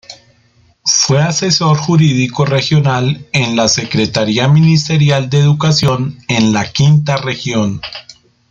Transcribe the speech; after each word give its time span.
Fue 1.05 1.21
asesor 1.21 1.77
jurídico 1.77 2.43
regional 2.43 3.23
en 3.33 3.55
la 3.55 3.67
Secretaría 3.67 4.47
Ministerial 4.47 5.29
de 5.29 5.37
Educación 5.41 6.17
en 6.27 6.53
la 6.53 6.61
V 6.61 7.03
Región. 7.23 7.81